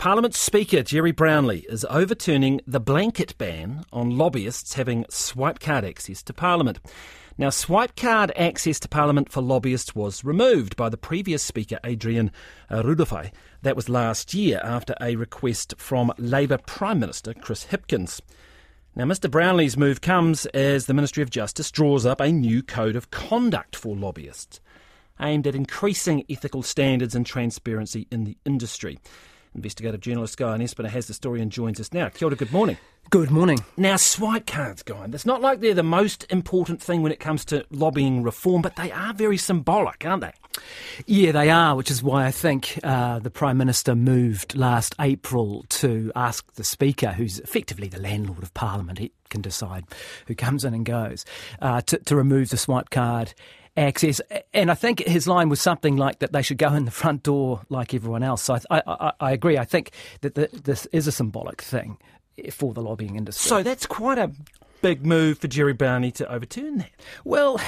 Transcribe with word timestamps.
Parliament 0.00 0.34
Speaker 0.34 0.82
Gerry 0.82 1.12
Brownlee 1.12 1.66
is 1.68 1.84
overturning 1.90 2.62
the 2.66 2.80
blanket 2.80 3.36
ban 3.36 3.84
on 3.92 4.16
lobbyists 4.16 4.72
having 4.72 5.04
swipe 5.10 5.60
card 5.60 5.84
access 5.84 6.22
to 6.22 6.32
Parliament. 6.32 6.78
Now, 7.36 7.50
swipe 7.50 7.96
card 7.96 8.32
access 8.34 8.80
to 8.80 8.88
Parliament 8.88 9.30
for 9.30 9.42
lobbyists 9.42 9.94
was 9.94 10.24
removed 10.24 10.74
by 10.74 10.88
the 10.88 10.96
previous 10.96 11.42
Speaker, 11.42 11.78
Adrian 11.84 12.32
uh, 12.70 12.82
Rurawhe. 12.82 13.30
That 13.60 13.76
was 13.76 13.90
last 13.90 14.32
year 14.32 14.58
after 14.64 14.94
a 15.02 15.16
request 15.16 15.74
from 15.76 16.14
Labour 16.16 16.56
Prime 16.56 16.98
Minister 16.98 17.34
Chris 17.34 17.66
Hipkins. 17.66 18.22
Now, 18.96 19.04
Mr. 19.04 19.30
Brownlee's 19.30 19.76
move 19.76 20.00
comes 20.00 20.46
as 20.46 20.86
the 20.86 20.94
Ministry 20.94 21.22
of 21.22 21.28
Justice 21.28 21.70
draws 21.70 22.06
up 22.06 22.22
a 22.22 22.32
new 22.32 22.62
code 22.62 22.96
of 22.96 23.10
conduct 23.10 23.76
for 23.76 23.94
lobbyists 23.94 24.60
aimed 25.20 25.46
at 25.46 25.54
increasing 25.54 26.24
ethical 26.30 26.62
standards 26.62 27.14
and 27.14 27.26
transparency 27.26 28.08
in 28.10 28.24
the 28.24 28.38
industry. 28.46 28.98
Investigative 29.54 30.00
journalist 30.00 30.36
Guyon 30.36 30.60
Espiner 30.60 30.88
has 30.88 31.06
the 31.06 31.14
story 31.14 31.40
and 31.40 31.50
joins 31.50 31.80
us 31.80 31.92
now. 31.92 32.08
Kia 32.08 32.28
ora, 32.28 32.36
good 32.36 32.52
morning. 32.52 32.76
Good 33.10 33.32
morning. 33.32 33.58
Now, 33.76 33.96
swipe 33.96 34.46
cards, 34.46 34.84
Guy, 34.84 35.08
it's 35.12 35.26
not 35.26 35.40
like 35.40 35.58
they're 35.58 35.74
the 35.74 35.82
most 35.82 36.24
important 36.30 36.80
thing 36.80 37.02
when 37.02 37.10
it 37.10 37.18
comes 37.18 37.44
to 37.46 37.66
lobbying 37.70 38.22
reform, 38.22 38.62
but 38.62 38.76
they 38.76 38.92
are 38.92 39.12
very 39.12 39.36
symbolic, 39.36 40.06
aren't 40.06 40.22
they? 40.22 40.32
Yeah, 41.06 41.32
they 41.32 41.50
are, 41.50 41.74
which 41.74 41.90
is 41.90 42.04
why 42.04 42.26
I 42.26 42.30
think 42.30 42.78
uh, 42.84 43.18
the 43.18 43.30
Prime 43.30 43.58
Minister 43.58 43.96
moved 43.96 44.54
last 44.54 44.94
April 45.00 45.64
to 45.70 46.12
ask 46.14 46.52
the 46.54 46.62
Speaker, 46.62 47.08
who's 47.08 47.40
effectively 47.40 47.88
the 47.88 48.00
landlord 48.00 48.44
of 48.44 48.54
Parliament, 48.54 49.00
he 49.00 49.10
can 49.28 49.40
decide 49.40 49.84
who 50.28 50.36
comes 50.36 50.64
in 50.64 50.72
and 50.72 50.86
goes, 50.86 51.24
uh, 51.60 51.80
to, 51.82 51.98
to 51.98 52.14
remove 52.14 52.50
the 52.50 52.56
swipe 52.56 52.90
card 52.90 53.34
access. 53.80 54.20
And 54.52 54.70
I 54.70 54.74
think 54.74 55.00
his 55.00 55.26
line 55.26 55.48
was 55.48 55.60
something 55.60 55.96
like 55.96 56.20
that 56.20 56.32
they 56.32 56.42
should 56.42 56.58
go 56.58 56.72
in 56.74 56.84
the 56.84 56.90
front 56.90 57.22
door 57.22 57.62
like 57.68 57.94
everyone 57.94 58.22
else. 58.22 58.42
So 58.42 58.58
I, 58.70 58.82
I, 58.86 59.12
I 59.20 59.32
agree. 59.32 59.58
I 59.58 59.64
think 59.64 59.92
that 60.20 60.34
the, 60.34 60.48
this 60.52 60.86
is 60.86 61.06
a 61.06 61.12
symbolic 61.12 61.62
thing 61.62 61.98
for 62.52 62.72
the 62.72 62.82
lobbying 62.82 63.16
industry. 63.16 63.48
So 63.48 63.62
that's 63.62 63.86
quite 63.86 64.18
a 64.18 64.30
big 64.82 65.04
move 65.04 65.38
for 65.38 65.48
Gerry 65.48 65.72
Brownlee 65.72 66.10
to 66.12 66.32
overturn 66.32 66.78
that. 66.78 66.90
Well, 67.24 67.60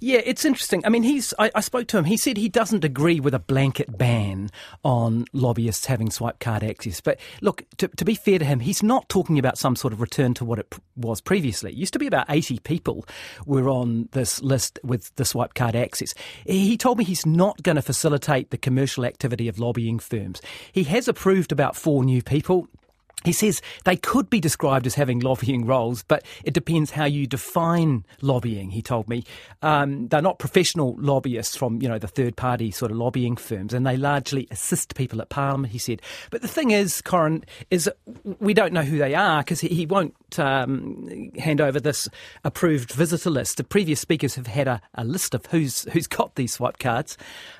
yeah, 0.00 0.20
it's 0.24 0.44
interesting. 0.44 0.84
I 0.84 0.88
mean, 0.88 1.02
he's. 1.02 1.32
I, 1.38 1.50
I, 1.54 1.60
spoke 1.60 1.88
to 1.88 1.98
him. 1.98 2.04
He 2.04 2.16
said 2.16 2.36
he 2.36 2.48
doesn't 2.48 2.84
agree 2.84 3.20
with 3.20 3.34
a 3.34 3.38
blanket 3.38 3.96
ban 3.96 4.50
on 4.84 5.26
lobbyists 5.32 5.86
having 5.86 6.10
swipe 6.10 6.38
card 6.38 6.62
access. 6.62 7.00
But 7.00 7.18
look, 7.40 7.64
to, 7.78 7.88
to 7.88 8.04
be 8.04 8.14
fair 8.14 8.38
to 8.38 8.44
him, 8.44 8.60
he's 8.60 8.82
not 8.82 9.08
talking 9.08 9.38
about 9.38 9.58
some 9.58 9.76
sort 9.76 9.92
of 9.92 10.00
return 10.00 10.34
to 10.34 10.44
what 10.44 10.58
it 10.58 10.74
was 10.96 11.20
previously. 11.20 11.72
It 11.72 11.76
used 11.76 11.92
to 11.94 11.98
be 11.98 12.06
about 12.06 12.26
80 12.28 12.60
people 12.60 13.06
were 13.46 13.68
on 13.68 14.08
this 14.12 14.42
list 14.42 14.78
with 14.82 15.14
the 15.16 15.24
swipe 15.24 15.54
card 15.54 15.76
access. 15.76 16.14
He 16.44 16.76
told 16.76 16.98
me 16.98 17.04
he's 17.04 17.26
not 17.26 17.62
going 17.62 17.76
to 17.76 17.82
facilitate 17.82 18.50
the 18.50 18.58
commercial 18.58 19.04
activity 19.04 19.48
of 19.48 19.58
lobbying 19.58 19.98
firms. 19.98 20.40
He 20.72 20.84
has 20.84 21.08
approved 21.08 21.52
about 21.52 21.76
four 21.76 22.04
new 22.04 22.22
people. 22.22 22.68
He 23.24 23.32
says 23.32 23.60
they 23.84 23.96
could 23.96 24.30
be 24.30 24.40
described 24.40 24.86
as 24.86 24.94
having 24.94 25.18
lobbying 25.18 25.66
roles, 25.66 26.04
but 26.04 26.24
it 26.44 26.54
depends 26.54 26.92
how 26.92 27.06
you 27.06 27.26
define 27.26 28.04
lobbying. 28.20 28.70
He 28.70 28.82
told 28.82 29.08
me 29.08 29.24
um, 29.62 30.06
they're 30.08 30.22
not 30.22 30.38
professional 30.38 30.94
lobbyists 30.98 31.56
from 31.56 31.82
you 31.82 31.88
know 31.88 31.98
the 31.98 32.08
third 32.08 32.36
party 32.36 32.70
sort 32.70 32.92
of 32.92 32.98
lobbying 32.98 33.36
firms, 33.36 33.72
and 33.72 33.86
they 33.86 33.96
largely 33.96 34.46
assist 34.50 34.94
people 34.94 35.20
at 35.20 35.28
Parliament. 35.28 35.72
He 35.72 35.78
said, 35.78 36.02
but 36.30 36.42
the 36.42 36.48
thing 36.48 36.70
is, 36.70 37.00
Corin, 37.00 37.44
is 37.70 37.90
we 38.38 38.54
don't 38.54 38.72
know 38.72 38.82
who 38.82 38.98
they 38.98 39.14
are 39.14 39.42
because 39.42 39.60
he, 39.60 39.68
he, 39.68 39.86
won't 39.86 40.14
um, 40.38 41.30
hand 41.38 41.60
over 41.60 41.80
this 41.80 42.08
approved 42.44 42.92
visitor 42.92 43.30
list. 43.30 43.56
The 43.56 43.64
previous 43.64 44.00
speakers 44.00 44.34
have 44.34 44.46
had 44.46 44.68
a, 44.68 44.80
a 44.94 45.04
list 45.04 45.34
of 45.34 45.46
who's 45.46 45.84
who's 45.92 46.06
got 46.06 46.34
these 46.34 46.54
swipe 46.54 46.78
cards. 46.78 47.16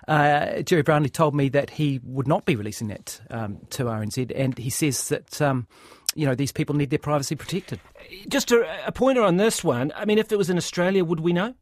Uh, 0.08 0.62
Gerry 0.62 0.82
Brownlee 0.82 1.08
told 1.08 1.34
me 1.34 1.48
that 1.50 1.70
he 1.70 2.00
would 2.04 2.28
not 2.28 2.44
be 2.44 2.56
releasing 2.56 2.88
that 2.88 3.20
um, 3.30 3.58
to 3.70 3.84
RNZ, 3.84 4.32
and 4.34 4.56
he 4.58 4.70
says 4.70 5.08
that. 5.08 5.40
Um, 5.40 5.66
you 6.14 6.24
know, 6.24 6.34
these 6.34 6.50
people 6.50 6.74
need 6.74 6.88
their 6.88 6.98
privacy 6.98 7.36
protected. 7.36 7.78
Just 8.30 8.50
a, 8.50 8.86
a 8.86 8.90
pointer 8.90 9.20
on 9.20 9.36
this 9.36 9.62
one. 9.62 9.92
I 9.94 10.06
mean, 10.06 10.16
if 10.16 10.32
it 10.32 10.38
was 10.38 10.48
in 10.48 10.56
Australia, 10.56 11.04
would 11.04 11.20
we 11.20 11.34
know? 11.34 11.54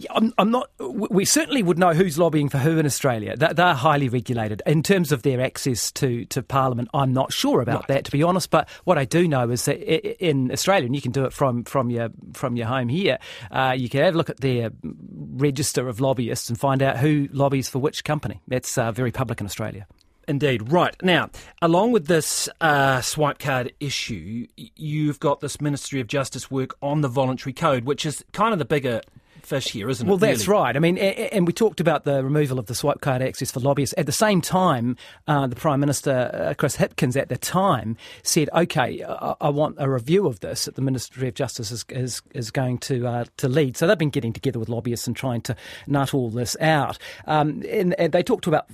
I'm, 0.10 0.34
I'm, 0.38 0.50
not. 0.50 0.70
We 0.80 1.26
certainly 1.26 1.62
would 1.62 1.78
know 1.78 1.94
who's 1.94 2.18
lobbying 2.18 2.50
for 2.50 2.58
who 2.58 2.80
in 2.80 2.86
Australia. 2.86 3.36
They're 3.38 3.74
highly 3.74 4.10
regulated 4.10 4.62
in 4.66 4.82
terms 4.82 5.12
of 5.12 5.22
their 5.22 5.40
access 5.42 5.92
to, 5.94 6.26
to 6.26 6.42
Parliament. 6.42 6.90
I'm 6.94 7.14
not 7.14 7.32
sure 7.32 7.62
about 7.62 7.82
right. 7.82 7.88
that, 7.90 8.06
to 8.06 8.12
be 8.12 8.24
honest. 8.24 8.50
But 8.50 8.68
what 8.84 8.98
I 8.98 9.06
do 9.06 9.28
know 9.28 9.50
is 9.52 9.66
that 9.66 9.80
in 10.26 10.52
Australia, 10.52 10.88
and 10.88 10.96
you 10.96 11.02
can 11.02 11.12
do 11.12 11.26
it 11.26 11.34
from 11.34 11.64
from 11.66 11.90
your 11.90 12.10
from 12.34 12.56
your 12.56 12.68
home 12.68 12.90
here, 12.90 13.20
uh, 13.52 13.76
you 13.78 13.90
can 13.90 14.02
have 14.04 14.16
a 14.16 14.18
look 14.18 14.30
at 14.30 14.40
their 14.40 14.72
register 14.84 15.88
of 15.88 16.00
lobbyists 16.00 16.50
and 16.50 16.60
find 16.60 16.82
out 16.82 16.98
who 16.98 17.28
lobbies 17.32 17.70
for 17.70 17.80
which 17.80 18.04
company. 18.04 18.42
That's 18.48 18.78
uh, 18.78 18.92
very 18.92 19.12
public 19.12 19.40
in 19.40 19.46
Australia. 19.46 19.86
Indeed. 20.28 20.72
Right. 20.72 20.96
Now, 21.02 21.30
along 21.62 21.92
with 21.92 22.08
this 22.08 22.48
uh, 22.62 23.02
swipe 23.02 23.40
card 23.40 23.74
issue, 23.80 24.48
you've 24.56 25.20
got 25.20 25.42
this 25.42 25.60
Ministry 25.60 26.00
of 26.00 26.08
Justice 26.08 26.50
work 26.50 26.76
on 26.82 27.02
the 27.02 27.08
voluntary 27.08 27.54
code, 27.54 27.86
which 27.86 28.06
is 28.06 28.24
kind 28.32 28.54
of 28.54 28.60
the 28.60 28.66
bigger 28.66 29.02
fish 29.46 29.72
here, 29.72 29.90
isn't 29.90 30.06
well, 30.08 30.18
it? 30.18 30.22
Well, 30.22 30.32
that's 30.32 30.48
really? 30.48 30.62
right. 30.62 30.76
I 30.76 30.80
mean, 30.80 30.98
and 30.98 31.48
we 31.48 31.54
talked 31.54 31.80
about 31.80 32.04
the 32.04 32.24
removal 32.24 32.60
of 32.60 32.68
the 32.68 32.76
swipe 32.76 33.02
card 33.02 33.22
access 33.22 33.52
for 33.52 33.60
lobbyists. 33.60 33.96
At 33.98 34.06
the 34.06 34.12
same 34.12 34.42
time, 34.42 34.98
uh, 35.28 35.48
the 35.48 35.56
Prime 35.56 35.80
Minister, 35.80 36.32
uh, 36.34 36.54
Chris 36.54 36.78
Hipkins, 36.78 37.16
at 37.16 37.30
the 37.30 37.38
time 37.38 37.98
said, 38.24 38.50
okay, 38.54 39.04
I, 39.04 39.36
I, 39.42 39.50
want 39.50 39.76
a 39.80 39.90
review 39.90 40.28
of 40.28 40.40
this 40.40 40.66
that 40.66 40.76
the 40.76 40.82
Ministry 40.82 41.28
of 41.28 41.34
Justice 41.34 41.72
is, 41.72 41.86
is, 41.90 42.22
is 42.34 42.52
going 42.52 42.78
to, 42.80 43.08
uh, 43.08 43.26
to 43.38 43.48
lead. 43.48 43.78
So 43.78 43.88
they've 43.88 43.98
been 43.98 44.10
getting 44.10 44.34
together 44.34 44.60
with 44.60 44.70
lobbyists 44.70 45.08
and 45.08 45.16
trying 45.16 45.42
to 45.42 45.56
nut 45.88 46.14
all 46.14 46.30
this 46.30 46.56
out. 46.60 46.98
Um, 47.26 47.64
and, 47.70 47.94
and, 48.00 48.12
they 48.12 48.24
talked 48.24 48.48
about 48.48 48.66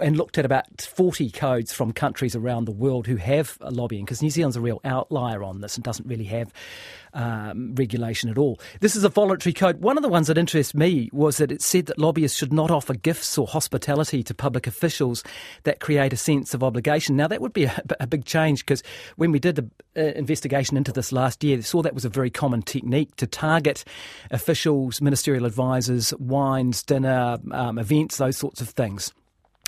and 0.00 0.16
looked 0.16 0.38
at 0.38 0.44
about 0.44 0.80
40 0.80 1.30
codes 1.30 1.72
from 1.72 1.92
countries 1.92 2.36
around 2.36 2.66
the 2.66 2.72
world 2.72 3.06
who 3.06 3.16
have 3.16 3.58
lobbying, 3.60 4.04
because 4.04 4.22
New 4.22 4.30
Zealand's 4.30 4.56
a 4.56 4.60
real 4.60 4.80
outlier 4.84 5.42
on 5.42 5.60
this 5.60 5.76
and 5.76 5.84
doesn't 5.84 6.06
really 6.06 6.24
have 6.24 6.52
um, 7.14 7.74
regulation 7.74 8.28
at 8.30 8.38
all. 8.38 8.60
This 8.80 8.96
is 8.96 9.04
a 9.04 9.08
voluntary 9.08 9.52
code. 9.52 9.80
One 9.80 9.96
of 9.96 10.02
the 10.02 10.08
ones 10.14 10.28
that 10.28 10.38
interests 10.38 10.76
me 10.76 11.10
was 11.12 11.38
that 11.38 11.50
it 11.50 11.60
said 11.60 11.86
that 11.86 11.98
lobbyists 11.98 12.38
should 12.38 12.52
not 12.52 12.70
offer 12.70 12.94
gifts 12.94 13.36
or 13.36 13.48
hospitality 13.48 14.22
to 14.22 14.32
public 14.32 14.68
officials 14.68 15.24
that 15.64 15.80
create 15.80 16.12
a 16.12 16.16
sense 16.16 16.54
of 16.54 16.62
obligation. 16.62 17.16
Now, 17.16 17.26
that 17.26 17.40
would 17.40 17.52
be 17.52 17.64
a, 17.64 17.82
a 17.98 18.06
big 18.06 18.24
change 18.24 18.64
because 18.64 18.84
when 19.16 19.32
we 19.32 19.40
did 19.40 19.56
the 19.56 19.68
uh, 19.96 20.12
investigation 20.14 20.76
into 20.76 20.92
this 20.92 21.10
last 21.10 21.42
year, 21.42 21.60
saw 21.62 21.82
that 21.82 21.94
was 21.94 22.04
a 22.04 22.08
very 22.08 22.30
common 22.30 22.62
technique 22.62 23.16
to 23.16 23.26
target 23.26 23.82
officials, 24.30 25.00
ministerial 25.00 25.46
advisors, 25.46 26.14
wines, 26.20 26.84
dinner, 26.84 27.38
um, 27.50 27.76
events, 27.76 28.18
those 28.18 28.36
sorts 28.36 28.60
of 28.60 28.68
things 28.68 29.12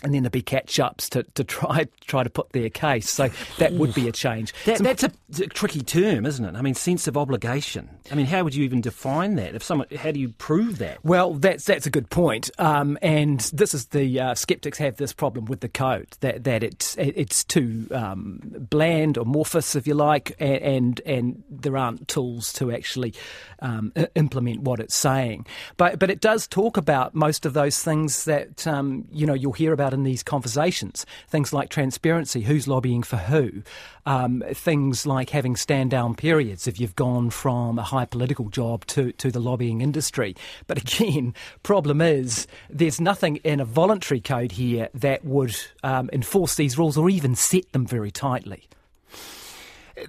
and 0.02 0.12
then 0.12 0.22
there'd 0.22 0.32
be 0.32 0.42
catch 0.42 0.78
ups 0.78 1.08
to, 1.10 1.22
to 1.22 1.44
try 1.44 1.86
try 2.06 2.22
to 2.22 2.30
put 2.30 2.50
their 2.50 2.68
case. 2.68 3.10
So 3.10 3.30
that 3.58 3.72
would 3.72 3.94
be 3.94 4.08
a 4.08 4.12
change. 4.12 4.52
That, 4.64 4.78
that's 4.78 5.02
a, 5.02 5.12
a, 5.42 5.46
tricky 5.46 5.80
term, 5.80 6.26
isn't 6.26 6.44
it? 6.44 6.54
I 6.54 6.62
mean, 6.62 6.74
sense 6.74 7.08
of 7.08 7.16
obligation. 7.16 7.88
I 8.10 8.14
mean, 8.14 8.26
how 8.26 8.44
would 8.44 8.54
you 8.54 8.64
even 8.64 8.80
define 8.80 9.36
that? 9.36 9.54
If 9.54 9.62
someone, 9.62 9.88
how 9.96 10.10
do 10.10 10.20
you 10.20 10.30
prove 10.30 10.78
that? 10.78 11.04
Well, 11.04 11.34
that's 11.34 11.64
that's 11.64 11.86
a 11.86 11.90
good 11.90 12.10
point. 12.10 12.50
Um, 12.58 12.98
and 13.00 13.40
this 13.52 13.74
is 13.74 13.86
the 13.86 14.20
uh, 14.20 14.34
skeptics 14.34 14.78
have 14.78 14.96
this 14.96 15.12
problem 15.12 15.46
with 15.46 15.60
the 15.60 15.68
code 15.68 16.08
that 16.20 16.44
that 16.44 16.62
it's 16.62 16.96
it's 16.98 17.42
too 17.42 17.88
um, 17.92 18.40
bland, 18.70 19.16
amorphous, 19.16 19.74
if 19.74 19.86
you 19.86 19.94
like, 19.94 20.36
and, 20.38 20.62
and, 20.62 21.00
and 21.06 21.44
there 21.48 21.76
aren't 21.76 22.06
tools 22.08 22.52
to 22.54 22.70
actually 22.70 23.14
um, 23.60 23.92
implement 24.14 24.60
what 24.60 24.78
it's 24.80 24.94
saying. 24.94 25.46
But 25.76 25.98
but 25.98 26.10
it 26.10 26.20
does 26.20 26.46
talk 26.46 26.76
about 26.76 27.14
most 27.14 27.46
of 27.46 27.54
those 27.54 27.82
things 27.82 28.24
that 28.24 28.66
um, 28.66 29.06
you 29.10 29.26
know 29.26 29.34
you'll 29.34 29.52
hear 29.52 29.72
about 29.72 29.85
in 29.92 30.02
these 30.02 30.22
conversations. 30.22 31.06
Things 31.28 31.52
like 31.52 31.68
transparency, 31.68 32.42
who's 32.42 32.68
lobbying 32.68 33.02
for 33.02 33.16
who, 33.16 33.62
um, 34.04 34.42
things 34.52 35.06
like 35.06 35.30
having 35.30 35.56
stand 35.56 35.90
down 35.90 36.14
periods 36.14 36.66
if 36.66 36.80
you've 36.80 36.96
gone 36.96 37.30
from 37.30 37.78
a 37.78 37.82
high 37.82 38.04
political 38.04 38.48
job 38.48 38.86
to, 38.86 39.12
to 39.12 39.30
the 39.30 39.40
lobbying 39.40 39.80
industry. 39.80 40.36
But 40.66 40.78
again, 40.78 41.34
problem 41.62 42.00
is 42.00 42.46
there's 42.70 43.00
nothing 43.00 43.36
in 43.36 43.60
a 43.60 43.64
voluntary 43.64 44.20
code 44.20 44.52
here 44.52 44.88
that 44.94 45.24
would 45.24 45.56
um, 45.82 46.10
enforce 46.12 46.54
these 46.54 46.78
rules 46.78 46.96
or 46.96 47.10
even 47.10 47.34
set 47.34 47.72
them 47.72 47.86
very 47.86 48.10
tightly. 48.10 48.68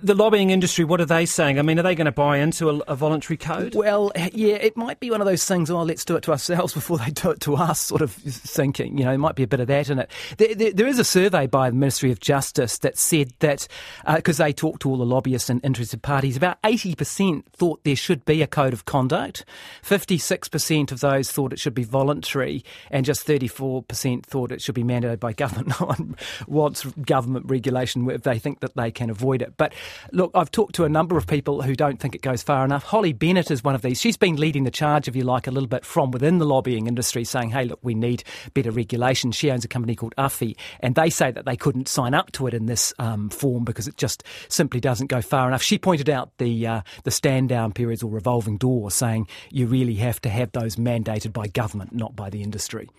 The 0.01 0.15
lobbying 0.15 0.49
industry, 0.49 0.83
what 0.83 0.99
are 0.99 1.05
they 1.05 1.25
saying? 1.25 1.59
I 1.59 1.61
mean, 1.61 1.79
are 1.79 1.83
they 1.83 1.95
going 1.95 2.05
to 2.05 2.11
buy 2.11 2.39
into 2.39 2.69
a, 2.69 2.77
a, 2.89 2.95
voluntary 2.95 3.37
code? 3.37 3.73
Well, 3.73 4.11
yeah, 4.33 4.55
it 4.55 4.75
might 4.75 4.99
be 4.99 5.09
one 5.09 5.21
of 5.21 5.27
those 5.27 5.45
things, 5.45 5.71
oh, 5.71 5.81
let's 5.83 6.03
do 6.03 6.17
it 6.17 6.23
to 6.23 6.31
ourselves 6.31 6.73
before 6.73 6.97
they 6.97 7.11
do 7.11 7.31
it 7.31 7.39
to 7.41 7.55
us, 7.55 7.79
sort 7.79 8.01
of 8.01 8.11
thinking. 8.11 8.97
You 8.97 9.05
know, 9.05 9.11
there 9.11 9.17
might 9.17 9.35
be 9.35 9.43
a 9.43 9.47
bit 9.47 9.61
of 9.61 9.67
that 9.67 9.89
in 9.89 9.99
it. 9.99 10.11
there, 10.37 10.53
there, 10.55 10.73
there 10.73 10.87
is 10.87 10.99
a 10.99 11.05
survey 11.05 11.47
by 11.47 11.69
the 11.69 11.75
Ministry 11.75 12.11
of 12.11 12.19
Justice 12.19 12.79
that 12.79 12.97
said 12.97 13.31
that, 13.39 13.67
because 14.13 14.41
uh, 14.41 14.43
they 14.43 14.51
talked 14.51 14.81
to 14.81 14.89
all 14.89 14.97
the 14.97 15.05
lobbyists 15.05 15.49
and 15.49 15.63
interested 15.63 16.01
parties, 16.01 16.35
about 16.35 16.61
80% 16.63 17.45
thought 17.53 17.81
there 17.85 17.95
should 17.95 18.25
be 18.25 18.41
a 18.41 18.47
code 18.47 18.73
of 18.73 18.83
conduct. 18.83 19.45
56% 19.83 20.91
of 20.91 20.99
those 20.99 21.31
thought 21.31 21.53
it 21.53 21.59
should 21.59 21.73
be 21.73 21.85
voluntary, 21.85 22.65
and 22.91 23.05
just 23.05 23.25
34% 23.25 24.25
thought 24.25 24.51
it 24.51 24.61
should 24.61 24.75
be 24.75 24.83
mandated 24.83 25.21
by 25.21 25.31
government. 25.37 25.79
No 25.79 25.85
one 25.85 26.17
wants 26.45 26.83
government 26.83 27.45
regulation 27.47 28.09
if 28.09 28.23
they 28.23 28.37
think 28.37 28.59
that 28.59 28.75
they 28.75 28.91
can 28.91 29.09
avoid 29.09 29.41
it. 29.41 29.53
But 29.55 29.73
look, 30.11 30.31
I've 30.33 30.51
talked 30.51 30.75
to 30.75 30.85
a 30.85 30.89
number 30.89 31.17
of 31.17 31.27
people 31.27 31.61
who 31.61 31.75
don't 31.75 31.99
think 31.99 32.15
it 32.15 32.21
goes 32.21 32.43
far 32.43 32.65
enough. 32.65 32.83
Holly 32.83 33.13
Bennett 33.13 33.51
is 33.51 33.63
one 33.63 33.75
of 33.75 33.81
these. 33.81 33.99
She's 33.99 34.17
been 34.17 34.35
leading 34.35 34.63
the 34.63 34.71
charge, 34.71 35.07
if 35.07 35.15
you 35.15 35.23
like, 35.23 35.47
a 35.47 35.51
little 35.51 35.67
bit 35.67 35.85
from 35.85 36.11
within 36.11 36.37
the 36.37 36.45
lobbying 36.45 36.87
industry, 36.87 37.23
saying, 37.23 37.49
hey, 37.49 37.65
look, 37.65 37.79
we 37.81 37.93
need 37.93 38.23
better 38.53 38.71
regulation. 38.71 39.31
She 39.31 39.51
owns 39.51 39.65
a 39.65 39.67
company 39.67 39.95
called 39.95 40.15
Uffy, 40.17 40.55
and 40.79 40.95
they 40.95 41.09
say 41.09 41.31
that 41.31 41.45
they 41.45 41.55
couldn't 41.55 41.87
sign 41.87 42.13
up 42.13 42.31
to 42.33 42.47
it 42.47 42.53
in 42.53 42.65
this 42.65 42.93
um, 42.99 43.29
form 43.29 43.63
because 43.63 43.87
it 43.87 43.97
just 43.97 44.23
simply 44.49 44.79
doesn't 44.79 45.07
go 45.07 45.21
far 45.21 45.47
enough. 45.47 45.61
She 45.61 45.77
pointed 45.77 46.09
out 46.09 46.37
the 46.37 46.67
uh, 46.67 46.81
the 47.03 47.11
stand 47.11 47.49
down 47.49 47.73
periods 47.73 48.03
or 48.03 48.11
revolving 48.11 48.57
door, 48.57 48.91
saying 48.91 49.27
you 49.51 49.67
really 49.67 49.95
have 49.95 50.21
to 50.21 50.29
have 50.29 50.51
those 50.51 50.75
mandated 50.75 51.33
by 51.33 51.47
government, 51.47 51.93
not 51.93 52.15
by 52.15 52.29
the 52.29 52.41
industry. 52.41 52.89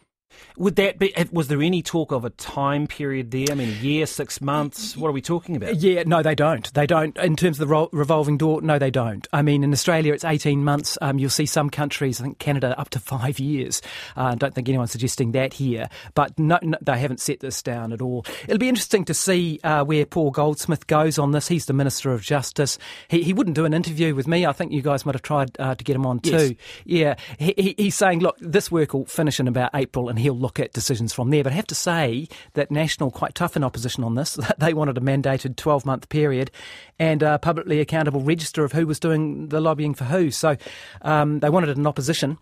Would 0.56 0.76
that 0.76 0.98
be? 0.98 1.14
Was 1.30 1.48
there 1.48 1.62
any 1.62 1.82
talk 1.82 2.12
of 2.12 2.24
a 2.24 2.30
time 2.30 2.86
period 2.86 3.30
there? 3.30 3.46
I 3.50 3.54
mean, 3.54 3.68
a 3.68 3.72
year, 3.72 4.06
six 4.06 4.40
months. 4.40 4.96
What 4.96 5.08
are 5.08 5.12
we 5.12 5.22
talking 5.22 5.56
about? 5.56 5.76
Yeah, 5.76 6.02
no, 6.04 6.22
they 6.22 6.34
don't. 6.34 6.72
They 6.74 6.86
don't. 6.86 7.16
In 7.18 7.36
terms 7.36 7.60
of 7.60 7.68
the 7.68 7.88
revolving 7.92 8.38
door, 8.38 8.60
no, 8.60 8.78
they 8.78 8.90
don't. 8.90 9.26
I 9.32 9.42
mean, 9.42 9.62
in 9.62 9.72
Australia, 9.72 10.12
it's 10.12 10.24
eighteen 10.24 10.64
months. 10.64 10.98
Um, 11.00 11.18
you'll 11.18 11.30
see 11.30 11.46
some 11.46 11.70
countries, 11.70 12.20
I 12.20 12.24
think 12.24 12.38
Canada, 12.38 12.78
up 12.78 12.90
to 12.90 12.98
five 12.98 13.38
years. 13.38 13.80
Uh, 14.16 14.20
I 14.28 14.32
uh, 14.32 14.34
don't 14.34 14.54
think 14.54 14.68
anyone's 14.68 14.92
suggesting 14.92 15.32
that 15.32 15.54
here, 15.54 15.88
but 16.14 16.38
no, 16.38 16.58
no, 16.62 16.76
they 16.82 16.98
haven't 16.98 17.20
set 17.20 17.40
this 17.40 17.62
down 17.62 17.92
at 17.92 18.02
all. 18.02 18.26
It'll 18.44 18.58
be 18.58 18.68
interesting 18.68 19.04
to 19.06 19.14
see 19.14 19.60
uh, 19.64 19.84
where 19.84 20.04
Paul 20.04 20.30
Goldsmith 20.30 20.86
goes 20.86 21.18
on 21.18 21.30
this. 21.30 21.48
He's 21.48 21.66
the 21.66 21.72
Minister 21.72 22.12
of 22.12 22.22
Justice. 22.22 22.78
He, 23.08 23.22
he 23.22 23.32
wouldn't 23.32 23.56
do 23.56 23.64
an 23.64 23.74
interview 23.74 24.14
with 24.14 24.26
me. 24.26 24.44
I 24.44 24.52
think 24.52 24.72
you 24.72 24.82
guys 24.82 25.06
might 25.06 25.14
have 25.14 25.22
tried 25.22 25.56
uh, 25.58 25.74
to 25.76 25.84
get 25.84 25.96
him 25.96 26.04
on 26.04 26.20
yes. 26.22 26.48
too. 26.48 26.56
Yeah, 26.84 27.14
he, 27.38 27.74
he's 27.78 27.94
saying, 27.94 28.20
look, 28.20 28.36
this 28.40 28.70
work 28.70 28.92
will 28.92 29.06
finish 29.06 29.40
in 29.40 29.48
about 29.48 29.70
April, 29.74 30.08
and 30.08 30.17
he 30.17 30.17
he'll 30.20 30.38
look 30.38 30.60
at 30.60 30.72
decisions 30.72 31.12
from 31.12 31.30
there. 31.30 31.44
But 31.44 31.52
I 31.52 31.56
have 31.56 31.66
to 31.68 31.74
say 31.74 32.28
that 32.54 32.70
National 32.70 33.10
quite 33.10 33.34
tough 33.34 33.56
in 33.56 33.64
opposition 33.64 34.04
on 34.04 34.14
this. 34.14 34.38
They 34.58 34.74
wanted 34.74 34.98
a 34.98 35.00
mandated 35.00 35.56
12 35.56 35.86
month 35.86 36.08
period 36.08 36.50
and 36.98 37.22
a 37.22 37.38
publicly 37.38 37.80
accountable 37.80 38.20
register 38.20 38.64
of 38.64 38.72
who 38.72 38.86
was 38.86 38.98
doing 38.98 39.48
the 39.48 39.60
lobbying 39.60 39.94
for 39.94 40.04
who. 40.04 40.30
So 40.30 40.56
um, 41.02 41.40
they 41.40 41.48
wanted 41.48 41.76
in 41.76 41.86
opposition 41.86 42.38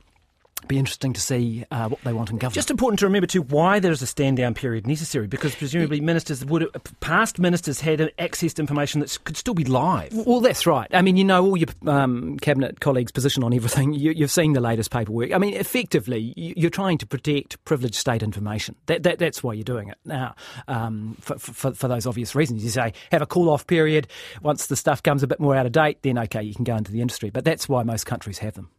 be 0.69 0.79
interesting 0.79 1.13
to 1.13 1.21
see 1.21 1.65
uh, 1.71 1.89
what 1.89 2.01
they 2.03 2.13
want 2.13 2.31
in 2.31 2.37
government. 2.37 2.55
Just 2.55 2.71
important 2.71 2.99
to 3.01 3.07
remember 3.07 3.27
too 3.27 3.43
why 3.43 3.79
there 3.79 3.93
is 3.93 4.03
a 4.03 4.07
stand 4.07 4.37
down 4.37 4.55
period 4.55 4.87
necessary 4.87 5.27
because 5.27 5.55
presumably 5.55 6.01
ministers 6.01 6.45
would 6.45 6.69
past 7.01 7.39
ministers 7.39 7.81
had 7.81 8.13
access 8.19 8.55
to 8.55 8.63
information 8.63 9.01
that 9.01 9.17
could 9.25 9.37
still 9.37 9.55
be 9.55 9.65
live. 9.65 10.13
Well, 10.13 10.41
that's 10.41 10.67
right. 10.67 10.89
I 10.93 11.03
mean, 11.03 11.17
you 11.17 11.25
know 11.25 11.45
all 11.45 11.57
your 11.57 11.69
um, 11.87 12.39
cabinet 12.39 12.81
colleagues' 12.81 13.13
position 13.13 13.45
on 13.45 13.53
everything. 13.53 13.93
You, 13.93 14.15
have 14.21 14.31
seen 14.31 14.55
the 14.55 14.61
latest 14.61 14.91
paperwork. 14.91 15.33
I 15.33 15.39
mean, 15.39 15.55
effectively, 15.55 16.33
you're 16.37 16.71
trying 16.71 16.99
to 16.99 17.07
protect 17.07 17.63
privileged 17.65 17.95
state 17.95 18.23
information. 18.23 18.75
That, 18.87 19.03
that, 19.05 19.19
that's 19.19 19.43
why 19.43 19.53
you're 19.55 19.65
doing 19.65 19.89
it 19.89 19.99
now. 20.05 20.35
Um, 20.69 21.17
for, 21.21 21.39
for, 21.39 21.73
for 21.75 21.89
those 21.89 22.07
obvious 22.07 22.35
reasons, 22.35 22.65
you 22.65 22.71
say 22.71 22.93
have 23.13 23.23
a 23.23 23.27
cool 23.27 23.51
off 23.51 23.67
period. 23.67 24.09
Once 24.43 24.67
the 24.67 24.77
stuff 24.77 25.03
comes 25.03 25.23
a 25.23 25.27
bit 25.27 25.39
more 25.39 25.55
out 25.55 25.67
of 25.67 25.73
date, 25.73 25.99
then 26.03 26.19
okay, 26.19 26.43
you 26.43 26.55
can 26.55 26.65
go 26.65 26.77
into 26.77 26.93
the 26.93 27.01
industry. 27.01 27.31
But 27.31 27.45
that's 27.45 27.69
why 27.69 27.83
most 27.83 28.07
countries 28.07 28.39
have 28.39 28.55
them. 28.55 28.71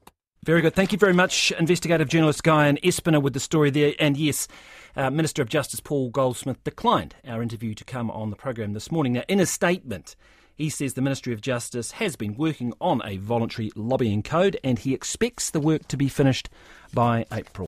Very 0.47 0.61
good. 0.61 0.75
Thank 0.75 0.93
you 0.93 0.97
very 0.97 1.11
much, 1.11 1.51
investigative 1.59 2.07
journalist 2.07 2.41
Guyon 2.41 2.77
Espiner, 2.77 3.21
with 3.21 3.33
the 3.33 3.39
story 3.41 3.69
there. 3.69 3.93
And 3.99 4.15
yes, 4.15 4.47
uh, 4.95 5.09
Minister 5.09 5.41
of 5.41 5.49
Justice 5.49 5.81
Paul 5.81 6.09
Goldsmith 6.09 6.63
declined 6.63 7.15
our 7.27 7.43
interview 7.43 7.73
to 7.73 7.83
come 7.83 8.09
on 8.09 8.29
the 8.29 8.37
program 8.37 8.71
this 8.71 8.89
morning. 8.89 9.11
Now, 9.11 9.23
in 9.27 9.41
a 9.41 9.45
statement, 9.45 10.15
he 10.55 10.69
says 10.69 10.93
the 10.93 11.01
Ministry 11.01 11.33
of 11.33 11.41
Justice 11.41 11.91
has 11.91 12.15
been 12.15 12.37
working 12.37 12.71
on 12.79 13.01
a 13.03 13.17
voluntary 13.17 13.73
lobbying 13.75 14.23
code 14.23 14.57
and 14.63 14.79
he 14.79 14.93
expects 14.93 15.49
the 15.49 15.59
work 15.59 15.85
to 15.89 15.97
be 15.97 16.07
finished 16.07 16.49
by 16.93 17.25
April. 17.29 17.65